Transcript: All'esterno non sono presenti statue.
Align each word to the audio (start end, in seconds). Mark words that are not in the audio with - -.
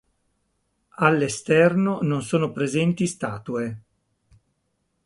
All'esterno 1.05 1.99
non 2.01 2.23
sono 2.23 2.51
presenti 2.51 3.05
statue. 3.05 3.81